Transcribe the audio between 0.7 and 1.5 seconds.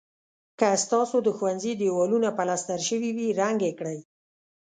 ستاسو د